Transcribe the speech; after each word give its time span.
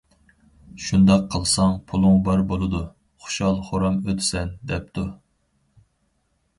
شۇنداق 0.85 1.27
قىلساڭ 1.35 1.75
پۇلۇڭ 1.91 2.17
بار 2.29 2.43
بولىدۇ، 2.53 2.83
خۇشال-خۇرام 3.27 4.03
ئۆتىسەن، 4.09 4.53
-دەپتۇ. 4.73 5.09